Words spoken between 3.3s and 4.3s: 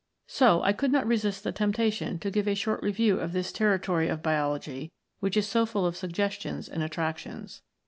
this territory of